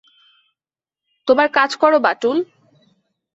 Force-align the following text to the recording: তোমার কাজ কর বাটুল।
তোমার 1.27 1.47
কাজ 1.57 1.71
কর 1.75 1.91
বাটুল। 2.05 2.37